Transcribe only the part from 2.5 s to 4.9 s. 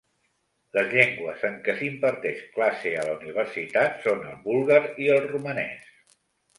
classe a la universitat són el búlgar